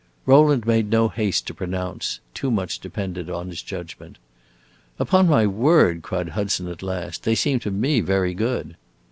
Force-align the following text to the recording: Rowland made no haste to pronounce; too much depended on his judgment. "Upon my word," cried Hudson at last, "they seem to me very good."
Rowland 0.25 0.65
made 0.65 0.89
no 0.89 1.09
haste 1.09 1.45
to 1.45 1.53
pronounce; 1.53 2.21
too 2.33 2.49
much 2.49 2.79
depended 2.79 3.29
on 3.29 3.49
his 3.49 3.61
judgment. 3.61 4.17
"Upon 4.97 5.27
my 5.29 5.45
word," 5.45 6.01
cried 6.01 6.29
Hudson 6.29 6.67
at 6.69 6.81
last, 6.81 7.21
"they 7.21 7.35
seem 7.35 7.59
to 7.59 7.69
me 7.69 8.01
very 8.03 8.33
good." 8.33 8.77